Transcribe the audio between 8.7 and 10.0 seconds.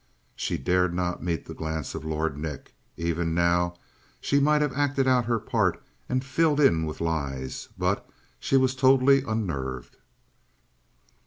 totally unnerved.